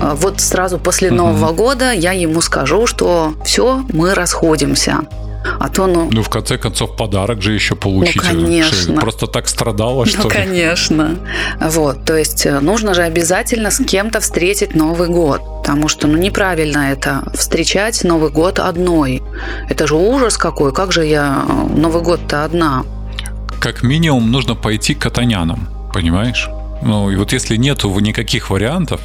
[0.00, 5.00] э, вот сразу после Нового года я ему скажу, что все, мы расходимся.
[5.58, 6.08] А то, ну...
[6.12, 8.16] Ну, в конце концов, подарок же еще получить.
[8.16, 9.00] Ну, конечно.
[9.00, 11.16] Просто так страдала, что Ну, конечно.
[11.60, 15.40] Вот, то есть э, нужно же обязательно с кем-то встретить Новый год.
[15.62, 19.22] Потому что, ну, неправильно это встречать Новый год одной.
[19.68, 20.72] Это же ужас какой.
[20.72, 22.84] Как же я э, Новый год-то одна?
[23.60, 26.48] Как минимум нужно пойти к катанянам, понимаешь?
[26.82, 29.00] Ну, и вот если нету никаких вариантов,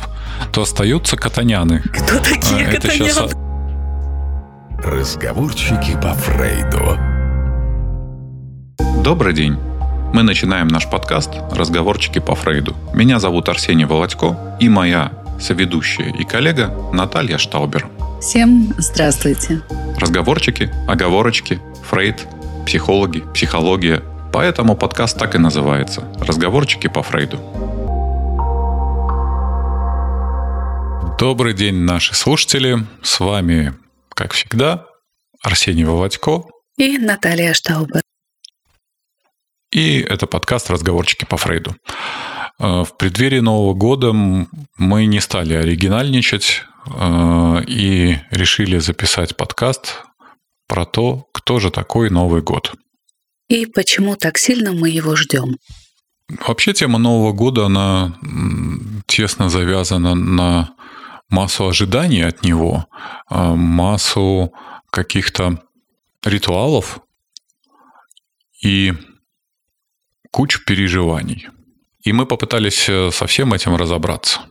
[0.51, 1.81] то остаются катаняны.
[1.81, 3.09] Кто такие а, катаняны?
[3.09, 3.31] Сейчас...
[4.77, 6.97] Разговорчики по Фрейду.
[9.03, 9.57] Добрый день.
[10.13, 12.75] Мы начинаем наш подкаст «Разговорчики по Фрейду».
[12.93, 17.87] Меня зовут Арсений Володько и моя соведущая и коллега Наталья Штаубер.
[18.21, 19.61] Всем здравствуйте.
[19.99, 22.27] Разговорчики, оговорочки, Фрейд,
[22.65, 24.01] психологи, психология.
[24.31, 27.39] Поэтому подкаст так и называется «Разговорчики по Фрейду».
[31.17, 32.85] Добрый день, наши слушатели.
[33.01, 33.73] С вами
[34.09, 34.85] как всегда,
[35.41, 36.43] Арсений Володько
[36.77, 38.01] и Наталья Штаубер.
[39.71, 41.73] И это подкаст «Разговорчики по Фрейду».
[42.59, 50.03] Э, в преддверии Нового года мы не стали оригинальничать э, и решили записать подкаст
[50.67, 52.73] про то, кто же такой Новый год.
[53.47, 55.57] И почему так сильно мы его ждем.
[56.45, 58.17] Вообще тема Нового года, она
[59.05, 60.75] тесно завязана на
[61.29, 62.87] массу ожиданий от него,
[63.27, 64.53] а, массу
[64.89, 65.61] каких-то
[66.23, 66.99] ритуалов
[68.61, 68.93] и
[70.31, 71.47] кучу переживаний.
[72.03, 74.41] И мы попытались э, со всем этим разобраться.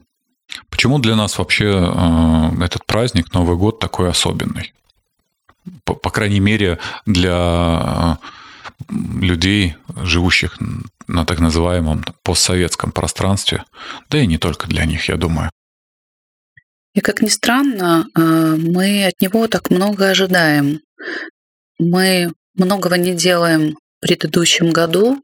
[0.71, 4.73] Почему для нас вообще э, этот праздник, Новый год, такой особенный?
[5.85, 10.59] По, по крайней мере, для э, людей, живущих
[11.07, 13.65] на так называемом постсоветском пространстве,
[14.11, 15.51] да и не только для них, я думаю.
[16.95, 20.81] И как ни странно, э, мы от него так много ожидаем.
[21.79, 25.21] Мы многого не делаем в предыдущем году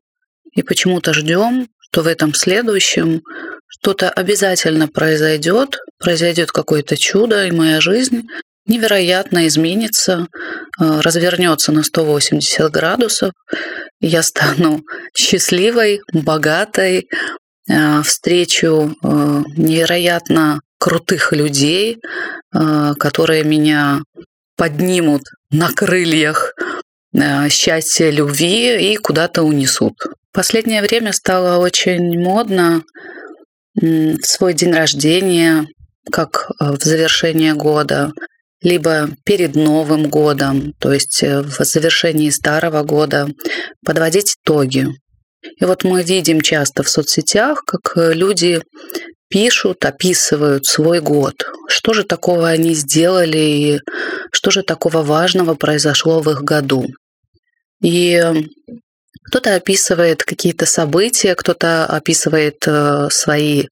[0.53, 3.23] и почему-то ждем, что в этом следующем
[3.69, 8.27] что-то обязательно произойдет, произойдет какое-то чудо, и моя жизнь
[8.67, 10.27] невероятно изменится,
[10.81, 13.33] э, развернется на 180 градусов,
[14.01, 14.83] и я стану
[15.17, 17.09] счастливой, богатой,
[17.69, 24.01] э, встречу невероятно крутых людей, э, которые меня
[24.57, 26.55] поднимут на крыльях
[27.13, 29.95] э, счастья, любви и куда-то унесут.
[30.33, 32.83] Последнее время стало очень модно
[33.75, 35.67] в свой день рождения,
[36.11, 38.13] как э, в завершение года,
[38.63, 43.29] либо перед Новым годом, то есть в завершении старого года,
[43.85, 44.87] подводить итоги.
[45.59, 48.61] И вот мы видим часто в соцсетях, как люди
[49.31, 51.45] пишут, описывают свой год.
[51.69, 53.81] Что же такого они сделали и
[54.33, 56.89] что же такого важного произошло в их году.
[57.83, 58.23] И
[59.25, 63.67] кто-то описывает какие-то события, кто-то описывает э, свои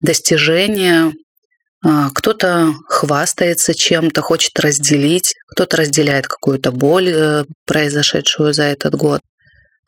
[0.00, 1.12] достижения,
[1.82, 9.20] а, кто-то хвастается чем-то, хочет разделить, кто-то разделяет какую-то боль, э, произошедшую за этот год.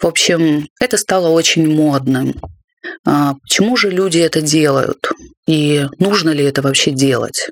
[0.00, 2.34] В общем, это стало очень модным.
[3.04, 5.10] А, почему же люди это делают?
[5.46, 7.50] И нужно ли это вообще делать?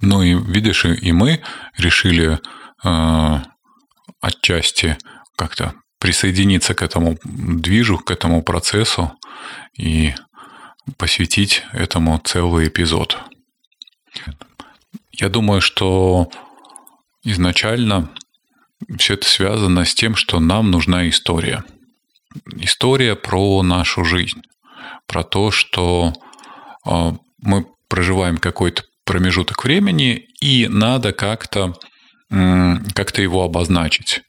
[0.00, 1.42] Ну и видишь, и мы
[1.76, 2.38] решили
[2.84, 3.38] э,
[4.20, 4.96] отчасти
[5.36, 9.12] как-то присоединиться к этому движу, к этому процессу
[9.76, 10.14] и
[10.96, 13.18] посвятить этому целый эпизод.
[15.12, 16.28] Я думаю, что
[17.24, 18.10] изначально
[18.98, 21.64] все это связано с тем, что нам нужна история–
[22.56, 24.42] история про нашу жизнь,
[25.06, 26.12] про то, что
[26.84, 31.74] а, мы проживаем какой-то промежуток времени, и надо как-то
[32.94, 34.22] как-то его обозначить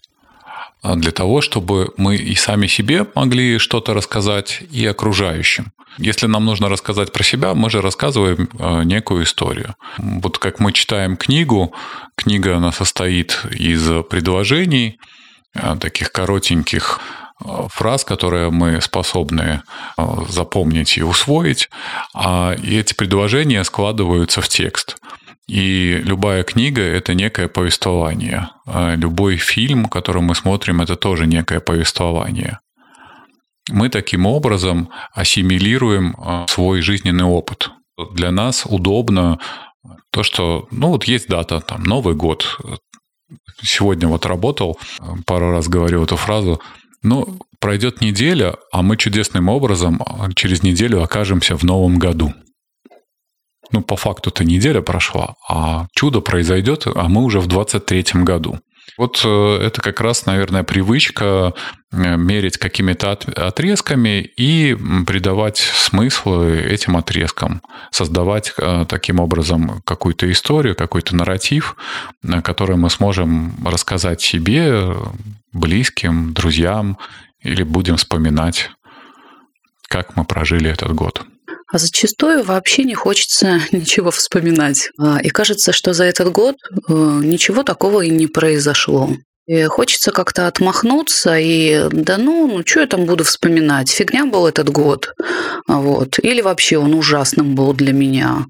[0.82, 5.72] а, для того, чтобы мы и сами себе могли что-то рассказать, и окружающим.
[5.98, 9.76] Если нам нужно рассказать про себя, мы же рассказываем а, некую историю.
[9.98, 11.74] Вот как мы читаем книгу,
[12.16, 15.00] книга она состоит из предложений,
[15.80, 17.00] таких коротеньких,
[17.40, 19.62] фраз, которые мы способны
[19.98, 21.70] э, запомнить и усвоить,
[22.14, 24.98] а эти предложения складываются в текст.
[25.48, 28.50] И любая книга– это некое повествование.
[28.66, 32.60] А любой фильм, который мы смотрим, это тоже некое повествование.
[33.70, 37.72] Мы таким образом ассимилируем э, свой жизненный опыт.
[38.14, 39.40] Для нас удобно
[40.12, 42.58] то, что, ну вот есть дата, там, Новый год.
[43.62, 46.62] Сегодня вот работал, э, пару раз говорил эту фразу,
[47.04, 52.34] ну, пройдет неделя, а мы чудесным образом а, через неделю окажемся в новом году.
[53.72, 58.60] ну, по факту-то неделя прошла, а чудо произойдет, а мы уже в 23-м году.
[58.98, 61.54] Вот э, это как раз, наверное, привычка
[61.92, 64.76] э, мерить какими-то отрезками и
[65.08, 67.62] придавать смысл этим отрезкам,
[67.92, 71.76] создавать э, таким образом какую-то историю, какой-то нарратив,
[72.44, 74.96] который мы сможем рассказать себе,
[75.54, 76.98] близким, друзьям,
[77.42, 78.70] или будем вспоминать,
[79.88, 81.26] как мы прожили этот год.
[81.72, 84.90] А зачастую вообще не хочется ничего вспоминать.
[85.00, 86.56] А, и кажется, что за этот год
[86.88, 89.10] э, ничего такого и не произошло.
[89.46, 93.90] И хочется как-то отмахнуться и да ну, ну что я там буду вспоминать?
[93.90, 95.14] Фигня был этот год.
[95.68, 96.18] Вот.
[96.20, 98.46] Или вообще он ужасным был для меня.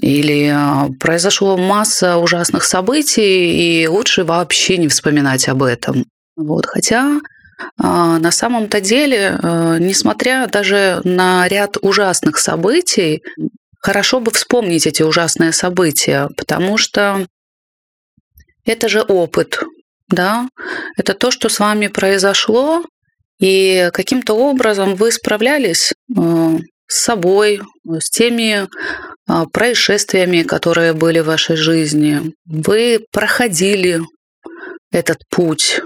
[0.00, 6.06] Или а, произошло масса ужасных событий, и лучше вообще не вспоминать об этом.
[6.36, 6.66] Вот.
[6.66, 7.20] Хотя
[7.78, 13.22] а, на самом-то деле, э, несмотря даже на ряд ужасных событий,
[13.80, 17.26] хорошо бы вспомнить эти ужасные события, потому что
[18.64, 19.60] это же опыт,
[20.08, 20.48] да,
[20.96, 22.84] это то, что с вами произошло,
[23.40, 28.68] и каким-то образом вы справлялись э, с собой, с теми
[29.26, 32.34] а, происшествиями, которые были в вашей жизни.
[32.44, 34.00] Вы проходили
[34.90, 35.80] этот путь,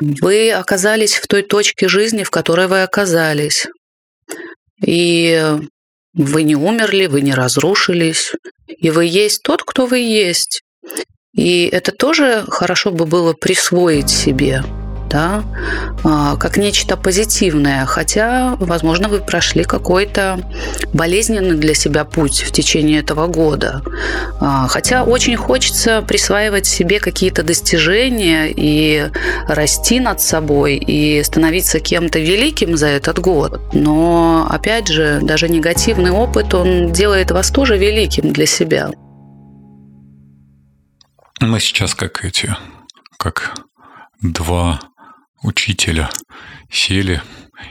[0.00, 3.66] вы оказались в той точке жизни, в которой вы оказались.
[4.84, 5.42] И
[6.14, 8.32] вы не умерли, вы не разрушились,
[8.66, 10.62] и вы есть тот, кто вы есть.
[11.34, 14.62] И это тоже хорошо бы было присвоить себе
[15.08, 15.44] да,
[16.04, 20.38] а, как нечто позитивное, хотя, возможно, вы прошли какой-то
[20.92, 23.82] болезненный для себя путь в течение этого года.
[24.40, 29.10] А, хотя очень хочется присваивать себе какие-то достижения и
[29.48, 33.60] расти над собой и становиться кем-то великим за этот год.
[33.72, 38.90] Но, опять же, даже негативный опыт, он делает вас тоже великим для себя.
[41.40, 42.56] Мы сейчас как эти,
[43.18, 43.54] как
[44.22, 44.80] два
[45.42, 46.10] учителя
[46.70, 47.22] сели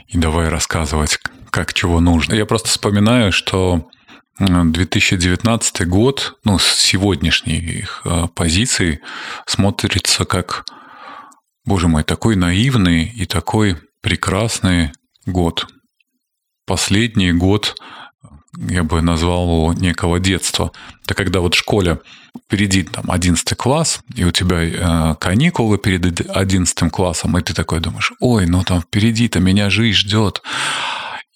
[0.08, 1.20] и давай рассказывать,
[1.50, 2.34] как чего нужно.
[2.34, 3.90] Я просто вспоминаю, что
[4.40, 9.02] 2019 год, ну, с сегодняшней их а, позиции
[9.46, 10.66] смотрится как,
[11.66, 14.92] боже мой, такой наивный и такой прекрасный
[15.26, 15.68] год.
[16.66, 17.76] Последний год
[18.58, 20.72] я бы назвал его некого детства.
[21.04, 22.00] Это когда вот в школе
[22.46, 27.80] впереди там 11 класс, и у тебя э, каникулы перед 11 классом, и ты такой
[27.80, 30.42] думаешь, ой, ну там впереди-то меня жизнь ждет.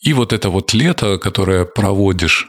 [0.02, 2.48] И вот это вот лето, которое проводишь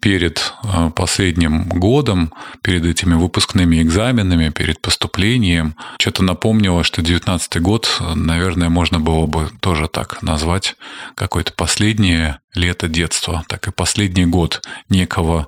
[0.00, 2.32] перед э, последним годом,
[2.62, 9.48] перед этими выпускными экзаменами, перед поступлением, что-то напомнило, что 19 год, наверное, можно было бы
[9.60, 10.76] тоже так назвать,
[11.14, 15.46] какое-то последнее лето детства, так и последний год некого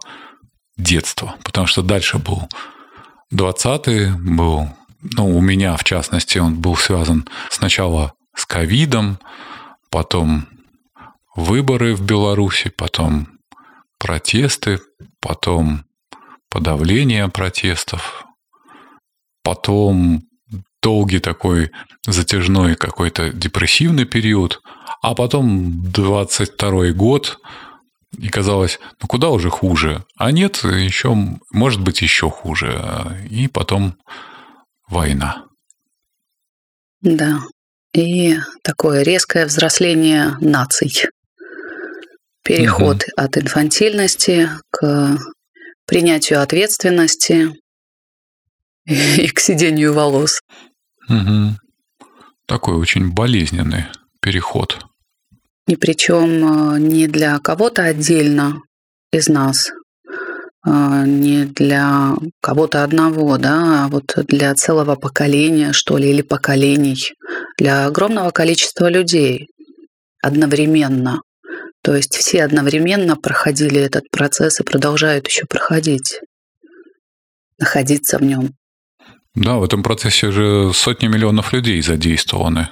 [0.76, 2.48] детства, потому что дальше был
[3.32, 4.68] 20-й, был,
[5.02, 9.18] ну, у меня, в частности, он был связан сначала с ковидом,
[9.90, 10.46] потом
[11.36, 13.33] выборы в Беларуси, потом
[14.04, 14.80] протесты,
[15.18, 15.86] потом
[16.50, 18.26] подавление протестов,
[19.42, 20.24] потом
[20.82, 21.70] долгий такой
[22.06, 24.60] затяжной какой-то депрессивный период,
[25.00, 27.38] а потом 22 год,
[28.18, 30.04] и казалось, ну куда уже хуже?
[30.18, 31.16] А нет, еще,
[31.50, 33.26] может быть, еще хуже.
[33.30, 33.96] И потом
[34.86, 35.46] война.
[37.00, 37.38] Да.
[37.94, 40.92] И такое резкое взросление наций.
[42.44, 43.12] Переход угу.
[43.16, 45.18] от инфантильности к
[45.86, 47.54] принятию ответственности
[48.86, 50.40] и к сидению волос.
[51.08, 51.56] Угу.
[52.46, 53.86] Такой очень болезненный
[54.20, 54.84] переход.
[55.66, 58.60] И причем э, не для кого-то отдельно
[59.10, 59.70] из нас,
[60.66, 66.98] э, не для кого-то одного, да, а вот для целого поколения, что ли, или поколений,
[67.56, 69.48] для огромного количества людей
[70.20, 71.22] одновременно.
[71.84, 76.18] То есть все одновременно проходили этот процесс и продолжают еще проходить,
[77.58, 78.54] находиться в нем.
[79.34, 82.70] Да, в этом процессе же сотни миллионов людей задействованы.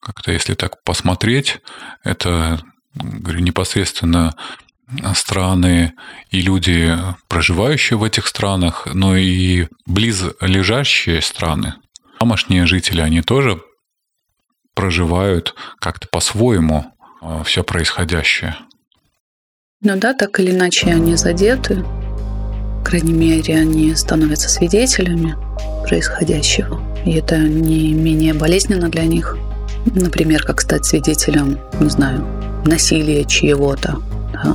[0.00, 1.58] Как-то если так посмотреть,
[2.02, 2.62] это
[2.94, 4.34] говорю, непосредственно
[5.14, 5.92] страны
[6.30, 6.96] и люди,
[7.28, 11.74] проживающие в этих странах, но и близлежащие страны.
[12.18, 13.60] Тамошние жители, они тоже
[14.72, 16.95] проживают как-то по-своему
[17.44, 18.56] все происходящее.
[19.82, 21.84] Ну да, так или иначе они задеты.
[22.80, 25.36] По крайней мере, они становятся свидетелями
[25.86, 26.80] происходящего.
[27.04, 29.36] И это не менее болезненно для них.
[29.86, 32.26] Например, как стать свидетелем, не знаю,
[32.64, 34.00] насилия чьего-то.
[34.32, 34.54] Да?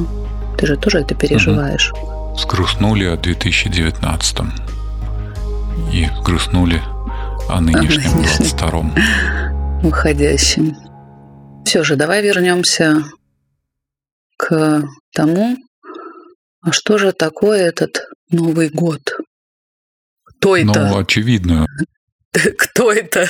[0.57, 1.91] Ты же тоже это переживаешь.
[1.93, 2.37] Угу.
[2.37, 4.37] сгрустнули о 2019
[5.93, 6.81] и сгрустнули
[7.47, 8.93] о нынешнем 22-м.
[9.83, 10.90] Уходящем.
[11.65, 13.03] Все же, давай вернемся
[14.38, 15.58] к тому,
[16.62, 19.01] а что же такое этот Новый год?
[20.24, 20.88] Кто это?
[20.89, 21.65] Ну, очевидно.
[22.58, 23.27] Кто это?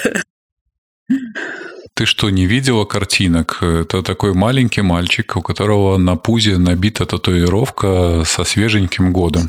[1.93, 3.61] Ты что, не видела картинок?
[3.61, 9.47] Это такой маленький мальчик, у которого на пузе набита татуировка со свеженьким годом.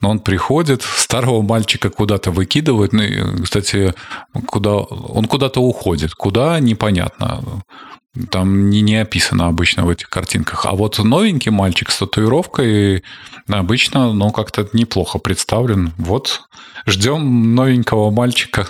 [0.00, 2.92] Но он приходит, старого мальчика куда-то выкидывает.
[2.92, 3.02] Ну,
[3.42, 3.94] кстати,
[4.46, 6.14] куда, он куда-то уходит.
[6.14, 7.62] Куда, непонятно.
[8.30, 10.66] Там не, не описано обычно в этих картинках.
[10.66, 13.02] А вот новенький мальчик с татуировкой
[13.48, 15.92] обычно, ну, как-то неплохо представлен.
[15.98, 16.42] Вот,
[16.86, 18.68] ждем новенького мальчика.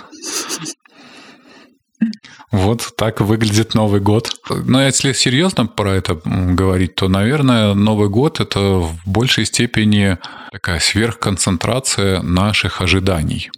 [2.51, 4.31] Вот так выглядит Новый год.
[4.49, 10.17] Но если серьезно про это говорить, то, наверное, Новый год– это в большей степени
[10.51, 13.51] такая сверхконцентрация наших ожиданий,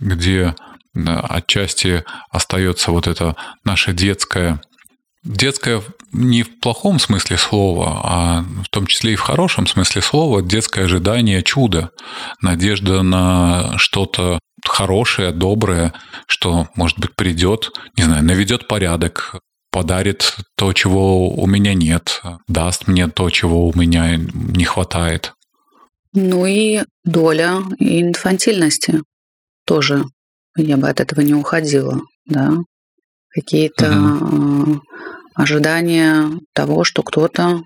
[0.00, 0.54] где
[0.94, 4.60] отчасти остается вот это наше детское
[5.24, 10.42] Детское не в плохом смысле слова, а в том числе и в хорошем смысле слова,
[10.42, 11.90] детское ожидание чуда,
[12.42, 15.94] надежда на что-то хорошее, доброе,
[16.26, 19.36] что, может быть, придет, не знаю, наведет порядок,
[19.70, 25.32] подарит то, чего у меня нет, даст мне то, чего у меня не хватает.
[26.12, 29.02] Ну и доля инфантильности
[29.64, 30.04] тоже.
[30.56, 32.52] Я бы от этого не уходила, да.
[33.30, 34.82] Какие-то угу
[35.34, 37.62] ожидание того, что кто-то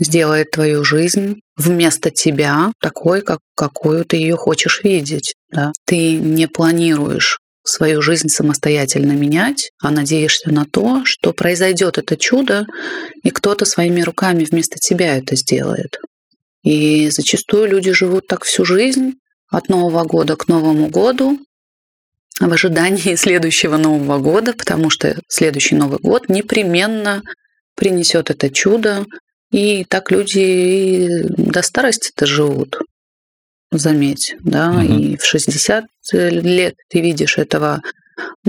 [0.00, 5.34] сделает твою жизнь вместо тебя такой, как, какую ты ее хочешь видеть.
[5.50, 5.72] Да?
[5.86, 12.66] Ты не планируешь свою жизнь самостоятельно менять, а надеешься на то, что произойдет это чудо,
[13.22, 15.98] и кто-то своими руками вместо тебя это сделает.
[16.62, 19.14] И зачастую люди живут так всю жизнь,
[19.50, 21.38] от Нового года к Новому году,
[22.40, 27.22] в ожидании следующего Нового года, потому что следующий Новый год непременно
[27.74, 29.06] принесет это чудо.
[29.50, 32.78] И так люди до старости-то живут,
[33.70, 34.80] заметь, да, угу.
[34.80, 37.80] и в 60 лет ты видишь этого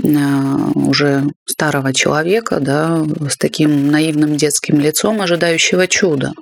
[0.02, 6.32] а, уже старого человека, да, с таким наивным детским лицом, ожидающего чуда.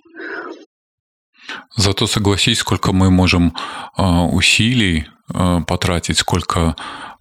[1.77, 3.55] Зато согласись, сколько мы можем
[3.97, 6.77] а, усилий а, потратить, сколько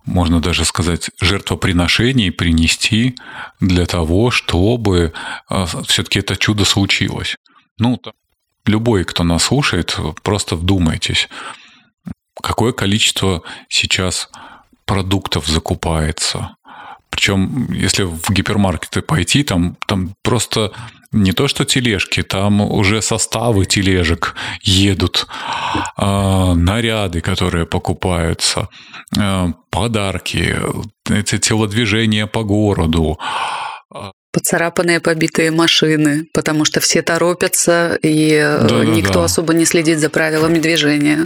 [0.08, 3.16] можно даже сказать, жертвоприношений принести
[3.60, 5.14] для того, чтобы
[5.48, 7.36] а, все-таки это чудо случилось.
[7.78, 8.02] Ну,
[8.66, 11.30] любой, кто нас слушает, просто вдумайтесь,
[12.42, 14.30] какое количество сейчас
[14.86, 16.57] продуктов закупается.
[17.17, 20.71] Причем, если в гипермаркеты пойти, там, там просто
[21.12, 25.25] не то что тележки, там уже составы тележек едут,
[25.97, 28.69] э, наряды, которые покупаются,
[29.19, 30.57] э, подарки,
[31.09, 33.17] эти телодвижения по городу.
[34.31, 39.25] Поцарапанные, побитые машины, потому что все торопятся, и э, да, никто да, да.
[39.25, 41.25] особо не следит за правилами движения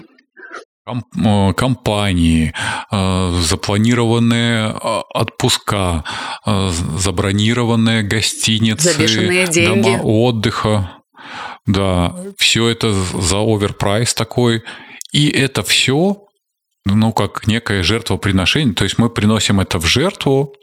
[0.84, 2.54] компании,
[2.92, 6.04] э, запланированные э, отпуска,
[6.46, 8.94] э, забронированные гостиницы,
[9.66, 10.98] дома отдыха.
[11.68, 14.64] Да, все это за оверпрайс такой.
[15.12, 16.26] И это все,
[16.86, 18.74] ну, как некое жертвоприношение.
[18.74, 20.56] То есть мы приносим это в жертву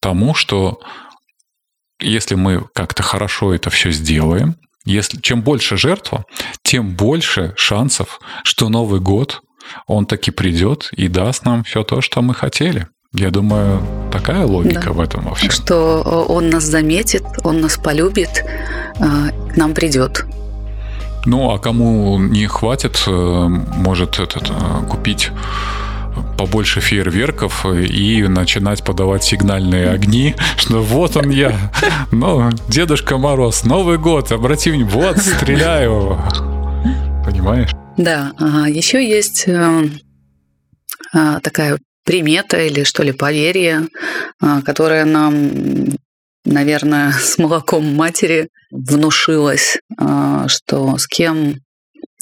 [0.00, 0.80] тому, что
[2.00, 6.24] если мы как-то хорошо это все сделаем, если, чем больше жертва,
[6.62, 9.42] тем больше шансов, что Новый год,
[9.86, 12.86] он таки придет и даст нам все то, что мы хотели.
[13.12, 14.92] Я думаю, такая логика да.
[14.92, 15.50] в этом во всем.
[15.50, 18.44] Что он нас заметит, он нас полюбит,
[18.98, 20.24] к нам придет.
[21.24, 25.32] Ну, а кому не хватит, э, может этот, э, купить
[26.38, 31.72] побольше фейерверков и начинать подавать сигнальные огни, что вот он я,
[32.12, 36.18] ну, Дедушка Мороз, Новый год, обрати внимание, вот, стреляю.
[37.24, 37.70] Понимаешь?
[37.96, 38.32] Да,
[38.68, 39.82] еще есть э,
[41.12, 43.88] а, такая примета или что ли поверье,
[44.40, 45.50] а, которое нам,
[46.44, 51.60] наверное, с молоком матери внушилось, а, что с кем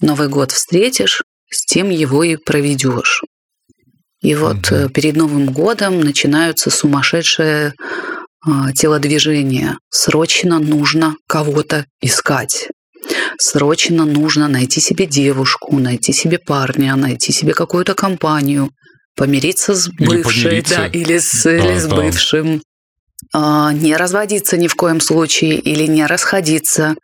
[0.01, 3.23] Новый год встретишь, с тем его и проведешь.
[4.25, 4.88] И вот угу.
[4.88, 7.75] перед Новым годом начинаются сумасшедшие
[8.40, 9.78] а, телодвижения.
[9.90, 12.71] Срочно нужно кого-то искать.
[13.38, 18.71] Срочно нужно найти себе девушку, найти себе парня, найти себе какую-то компанию,
[19.14, 21.97] помириться с бывшей, да, или с, да, или с да.
[21.97, 22.62] бывшим,
[23.35, 26.95] а, не разводиться ни в коем случае или не расходиться.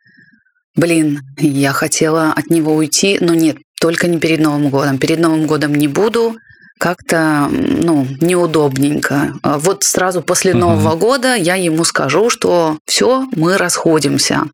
[0.74, 4.96] блин, я хотела от него уйти, но нет, только не перед Новым годом.
[4.96, 6.36] Перед Новым годом не буду,
[6.80, 9.34] как-то, ну, неудобненько.
[9.42, 10.60] А вот сразу после угу.
[10.60, 14.44] Нового года я ему скажу, что все, мы расходимся.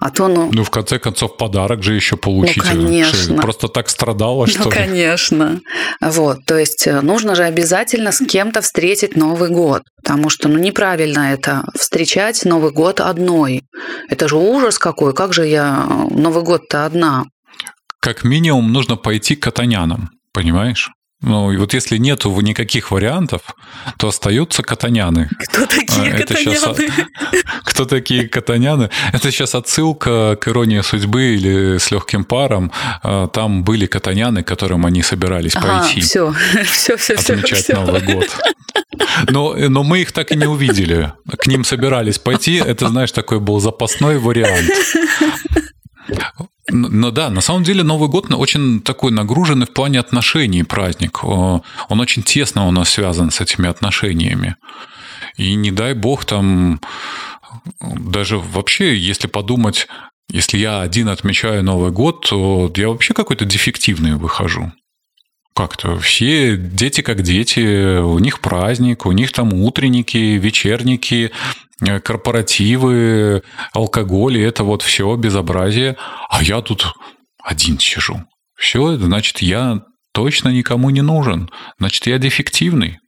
[0.00, 0.50] А то, ну...
[0.52, 2.58] Ну, в конце концов, подарок же еще получить.
[2.58, 3.40] Ну, конечно.
[3.40, 5.60] Просто так страдала, что Ну, конечно.
[6.00, 10.58] Вот, то есть э, нужно же обязательно с кем-то встретить Новый год, потому что, ну,
[10.58, 13.62] неправильно это встречать Новый год одной.
[14.10, 17.24] Это же ужас какой, как же я э, Новый год-то одна?
[18.00, 20.90] Как минимум нужно пойти к катанянам, понимаешь?
[21.20, 23.42] Ну, и вот если нету никаких вариантов,
[23.96, 25.28] то остаются катаняны.
[25.48, 26.56] Кто такие а, Это катаняны?
[26.56, 26.76] Сейчас,
[27.64, 28.90] кто такие катаняны?
[29.12, 32.70] Это сейчас отсылка к иронии судьбы или с легким паром.
[33.02, 36.02] А, там были катаняны, которым они собирались ага, пойти.
[36.02, 36.32] Все,
[36.64, 37.74] все, все, отмечать все.
[37.74, 38.28] Новый год.
[39.28, 41.12] Но, но мы их так и не увидели.
[41.36, 42.62] К ним собирались пойти.
[42.64, 44.70] Это, знаешь, такой был запасной вариант.
[46.70, 51.24] Но да, на самом деле Новый год очень такой нагруженный в плане отношений праздник.
[51.24, 54.56] Он очень тесно у нас связан с этими отношениями.
[55.36, 56.80] И не дай бог там
[57.80, 59.88] даже вообще, если подумать,
[60.30, 64.72] если я один отмечаю Новый год, то я вообще какой-то дефективный выхожу.
[65.54, 71.32] Как-то все дети как дети, у них праздник, у них там утренники, вечерники,
[71.78, 73.42] корпоративы,
[73.72, 75.96] алкоголь, и это вот все безобразие,
[76.28, 76.92] а я тут
[77.42, 78.24] один сижу.
[78.56, 79.82] Все, значит, я
[80.12, 81.50] точно никому не нужен.
[81.78, 82.98] Значит, я дефективный.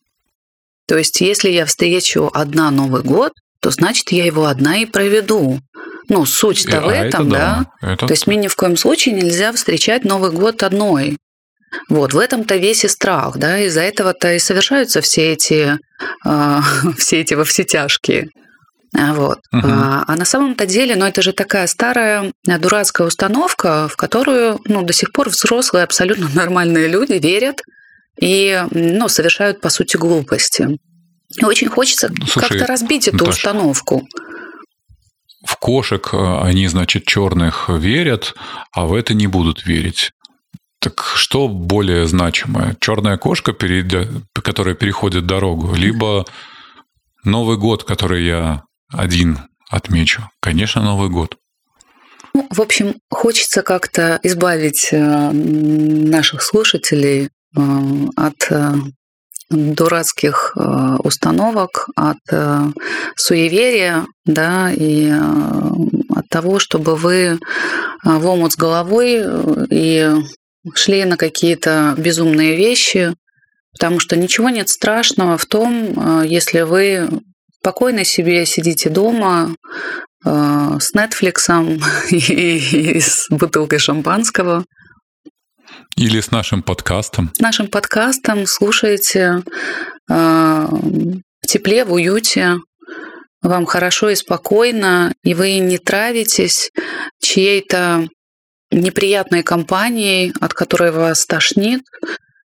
[0.87, 5.61] То есть, если я встречу одна Новый год, то значит, я его одна и проведу.
[6.09, 7.67] Ну, суть-то а в этом, это да.
[7.81, 7.93] да.
[7.93, 8.07] Это...
[8.07, 11.17] То есть, мне ни в коем случае нельзя встречать Новый год одной.
[11.89, 15.79] Вот, в этом-то весь и страх, да, из-за этого-то и совершаются все эти,
[16.27, 16.61] э,
[16.99, 18.31] все эти во все тяжкие.
[18.97, 19.39] А, вот.
[19.53, 19.63] Угу.
[19.65, 24.61] А, а на самом-то деле, ну, это же такая старая э, дурацкая установка, в которую,
[24.65, 27.63] ну, до сих пор взрослые, абсолютно нормальные люди верят
[28.21, 30.79] и, ну, совершают, по сути, глупости.
[31.37, 34.09] И очень хочется как-то разбить эту Наташа, установку.
[35.45, 38.35] В кошек э, они, значит, черных верят,
[38.73, 40.11] а в это не будут верить.
[40.81, 42.77] Так что более значимое?
[42.81, 46.25] Черная кошка, которая переходит дорогу, либо
[47.23, 49.39] Новый год, который я один
[49.71, 50.29] отмечу.
[50.41, 51.37] Конечно, Новый год.
[52.35, 57.61] Ну, в общем, хочется как-то избавить э, наших слушателей э,
[58.17, 58.73] от э,
[59.51, 60.57] дурацких
[61.03, 62.19] установок, от
[63.17, 67.41] суеверия, да, и от того, чтобы вы
[68.05, 69.25] в омут с головой
[69.69, 70.09] и
[70.73, 73.13] шли на какие-то безумные вещи,
[73.73, 77.09] потому что ничего нет страшного в том, если вы
[77.61, 79.55] спокойно себе сидите дома
[80.25, 80.29] э,
[80.81, 84.65] с Netflix и, и с бутылкой шампанского.
[85.97, 87.31] Или с нашим подкастом.
[87.35, 89.43] С нашим подкастом слушаете
[90.11, 92.57] э, в тепле, в уюте,
[93.43, 96.71] вам хорошо и спокойно, и вы не травитесь
[97.21, 98.09] чьей-то
[98.71, 101.83] неприятной компанией, от которой вас тошнит,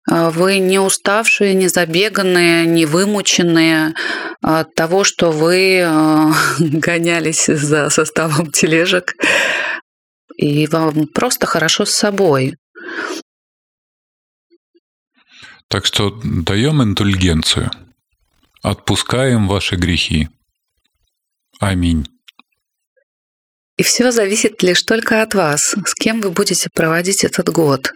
[0.08, 3.94] вы не уставшие, не забеганные, не вымученные
[4.42, 9.16] от того, что вы а, гонялись за составом тележек,
[10.38, 12.56] и вам просто хорошо с собой.
[15.70, 17.72] Так что даем индульгенцию.
[18.62, 20.30] Отпускаем ваши грехи.
[21.60, 22.08] Аминь.
[23.78, 27.92] И все зависит лишь только от вас, с кем вы будете проводить этот год.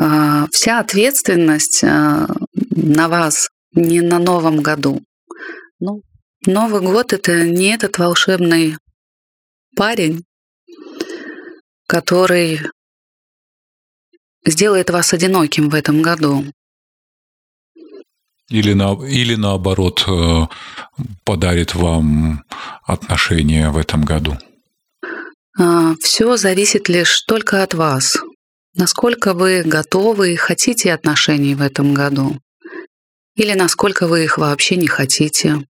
[0.00, 2.28] А, вся ответственность а,
[2.70, 5.02] на вас не на Новом году.
[5.80, 6.02] Ну,
[6.46, 8.76] Новый год это не этот волшебный
[9.74, 10.24] парень,
[11.88, 12.60] который
[14.46, 16.44] сделает вас одиноким в этом году.
[18.48, 20.46] Или, на, или наоборот, э,
[21.24, 22.44] подарит вам
[22.84, 24.38] отношения в этом году.
[25.58, 28.16] А, Все зависит лишь только от вас.
[28.78, 32.38] Насколько вы готовы и хотите отношений в этом году?
[33.34, 35.66] Или насколько вы их вообще не хотите?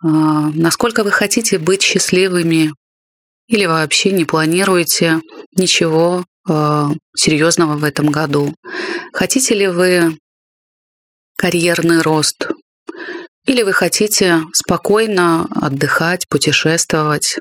[0.00, 2.72] А, насколько вы хотите быть счастливыми?
[3.48, 5.20] Или вообще не планируете
[5.56, 8.54] ничего а, серьезного в этом году?
[9.12, 10.16] Хотите ли вы
[11.36, 12.46] карьерный рост?
[13.46, 17.40] Или вы хотите спокойно отдыхать, путешествовать?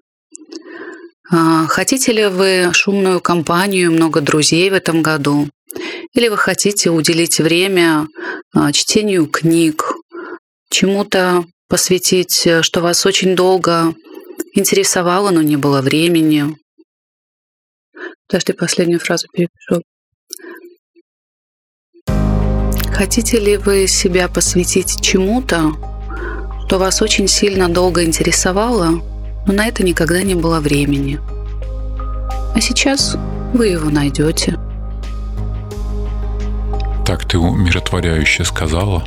[1.32, 5.50] А, хотите ли вы шумную компанию, много друзей в этом году?
[6.14, 8.08] Или вы хотите уделить время
[8.54, 9.94] а, чтению книг,
[10.70, 13.96] чему-то посвятить, что вас очень долго
[14.54, 16.58] интересовало, но не было времени?
[18.28, 19.82] Подожди, последнюю фразу перепишу.
[22.94, 25.72] Хотите ли вы себя посвятить чему-то,
[26.66, 29.02] что вас очень сильно долго интересовало,
[29.46, 31.20] но на это никогда не было времени?
[32.56, 33.18] А сейчас
[33.54, 34.60] вы его найдете.
[37.06, 39.04] Так ты умиротворяюще сказала,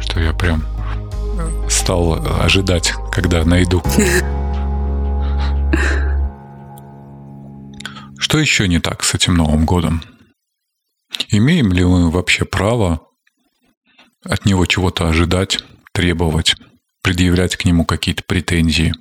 [0.00, 0.64] что я прям
[1.68, 3.82] стал ожидать, когда найду.
[8.18, 10.02] Что еще не так с этим Новым годом?
[11.30, 13.00] Имеем ли мы вообще право
[14.24, 16.56] от него чего-то ожидать, требовать,
[17.02, 18.94] предъявлять к нему какие-то претензии?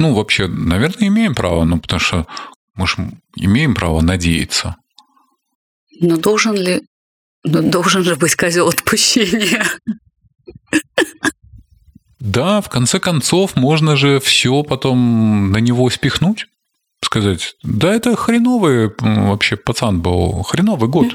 [0.00, 2.26] Ну, вообще, наверное, имеем право, ну, потому что
[2.74, 2.96] мы же
[3.36, 4.76] имеем право надеяться.
[6.00, 6.82] Но должен ли...
[7.44, 9.64] Но должен же быть козел отпущения.
[12.18, 16.46] Да, в конце концов, можно же все потом на него спихнуть
[17.10, 21.12] сказать, да это хреновый вообще пацан был, хреновый год.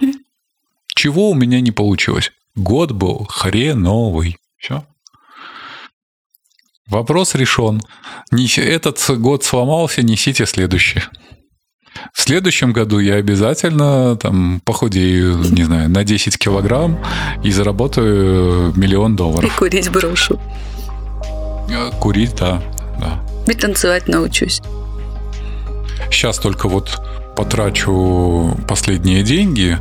[0.88, 2.32] Чего у меня не получилось?
[2.56, 4.38] Год был хреновый.
[4.58, 4.86] Все.
[6.88, 7.82] Вопрос решен.
[8.32, 11.02] Этот год сломался, несите следующий.
[12.14, 17.00] В следующем году я обязательно там похудею, не знаю, на 10 килограмм
[17.44, 19.52] и заработаю миллион долларов.
[19.52, 20.40] И курить брошу.
[22.00, 22.62] Курить, да.
[23.00, 23.26] да.
[23.48, 24.62] И танцевать научусь.
[26.12, 27.02] Сейчас только вот
[27.36, 29.80] потрачу последние деньги,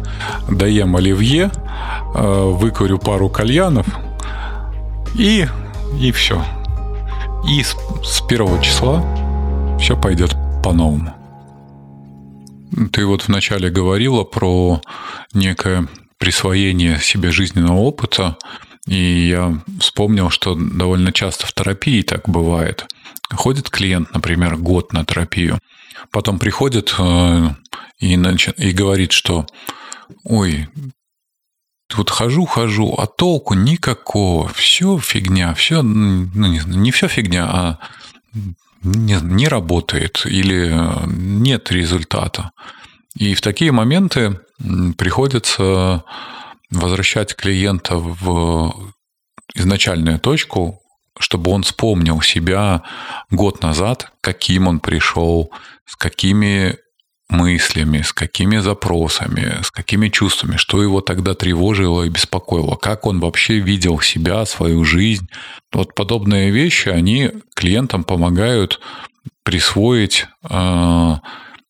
[0.51, 1.51] доем оливье,
[2.15, 3.87] э, выкурю пару кальянов
[5.15, 5.47] и,
[6.01, 6.45] и все.
[7.49, 9.05] И с, с первого числа
[9.79, 11.15] все пойдет по-новому.
[12.93, 14.81] Ты вот вначале говорила про
[15.33, 18.39] некое присвоение себе жизненного опыта,
[18.87, 22.87] и я вспомнил, что довольно часто в терапии так бывает.
[23.31, 25.59] Ходит клиент, например, год на терапию,
[26.11, 27.49] потом приходит э,
[27.99, 29.47] и, и говорит, что
[30.25, 30.69] ой,
[31.93, 37.79] вот хожу, хожу, а толку никакого, все фигня, все, ну, не, не все фигня, а
[38.83, 40.75] не, не работает или
[41.07, 42.51] нет результата.
[43.17, 44.41] И в такие моменты
[44.97, 46.05] приходится
[46.71, 48.93] возвращать клиента в
[49.55, 50.81] изначальную точку,
[51.19, 52.83] чтобы он вспомнил себя
[53.31, 55.53] год назад, каким он пришел,
[55.87, 56.77] с какими
[57.37, 63.21] мыслями, с какими запросами, с какими чувствами, что его тогда тревожило и беспокоило, как он
[63.21, 65.29] вообще видел себя, свою жизнь.
[65.73, 68.81] Вот подобные вещи, они клиентам помогают
[69.43, 71.15] присвоить э,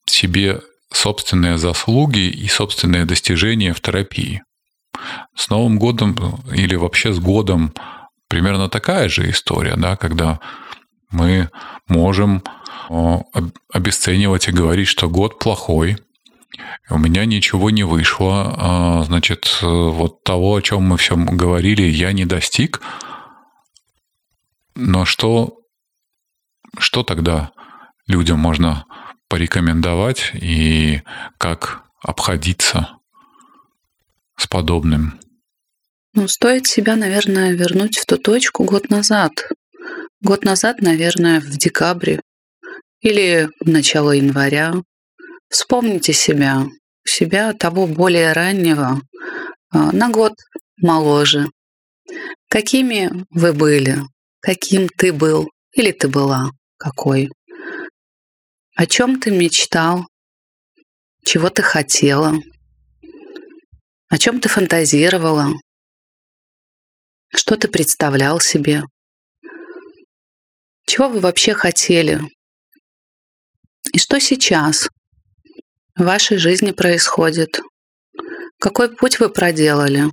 [0.07, 0.61] себе
[0.93, 4.43] собственные заслуги и собственные достижения в терапии.
[5.35, 6.17] С Новым годом
[6.53, 7.75] или вообще с годом
[8.29, 10.41] примерно такая же история, да, когда
[11.15, 11.51] мы
[11.89, 12.43] можем
[13.73, 15.97] обесценивать и говорить, что год плохой,
[16.91, 22.13] у меня ничего не вышло, а, значит, вот того, о чем мы все говорили, я
[22.13, 22.81] не достиг.
[24.75, 25.61] Но что,
[26.79, 27.53] что тогда
[28.07, 28.87] людям можно
[29.29, 31.03] порекомендовать и
[31.39, 32.99] как обходиться
[34.37, 35.19] с подобным?
[36.13, 39.49] Ну, стоит себя, наверное, вернуть в ту точку год назад.
[40.25, 42.23] Год назад, наверное, в декабре
[43.03, 44.73] или начало января.
[45.51, 46.65] Вспомните себя,
[47.07, 49.03] себя того более раннего,
[49.69, 50.33] а, на год
[50.79, 51.51] моложе.
[52.49, 53.99] Какими вы были?
[54.41, 55.51] Каким ты был?
[55.73, 56.53] Или ты была?
[56.79, 57.29] Какой?
[58.77, 60.07] О чем ты мечтал?
[61.23, 62.33] Чего ты хотела?
[64.09, 65.53] О чем ты фантазировала?
[67.29, 68.85] Что ты представлял себе?
[70.87, 72.21] Чего вы вообще хотели?
[73.93, 74.89] И что сейчас
[75.97, 77.61] в вашей жизни происходит?
[78.59, 80.11] Какой путь вы проделали?